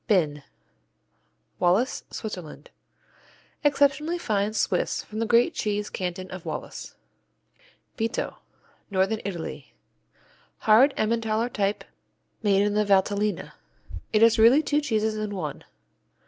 [0.07, 0.41] Binn
[1.59, 2.71] Wallis, Switzerland
[3.63, 6.95] Exceptionally fine Swiss from the great cheese canton of Wallis.
[7.99, 8.37] Bitto
[8.89, 9.75] Northern Italy
[10.61, 11.83] Hard Emmentaler type
[12.41, 13.53] made in the Valtellina.
[14.11, 15.65] It is really two cheeses in one.